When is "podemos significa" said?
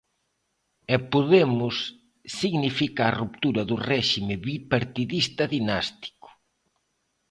1.11-3.01